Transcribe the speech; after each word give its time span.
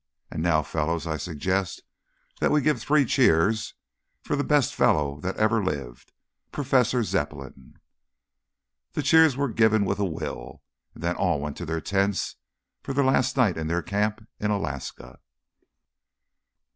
And 0.31 0.41
now, 0.41 0.63
fellows, 0.63 1.05
I 1.05 1.17
suggest 1.17 1.83
that 2.39 2.49
we 2.49 2.61
give 2.61 2.81
three 2.81 3.05
cheers 3.05 3.75
for 4.23 4.35
the 4.35 4.43
best 4.43 4.73
fellow 4.73 5.19
that 5.19 5.37
ever 5.37 5.63
lived, 5.63 6.11
Professor 6.51 7.03
Zepplin!" 7.03 7.75
The 8.93 9.03
cheers 9.03 9.37
were 9.37 9.47
given 9.49 9.85
with 9.85 9.99
a 9.99 10.05
will, 10.05 10.63
then 10.95 11.15
all 11.17 11.39
went 11.39 11.55
to 11.57 11.67
their 11.67 11.81
tents 11.81 12.37
for 12.81 12.93
their 12.93 13.03
last 13.05 13.37
night 13.37 13.57
in 13.59 13.67
their 13.67 13.83
camp 13.83 14.27
in 14.39 14.49
Alaska. 14.49 15.19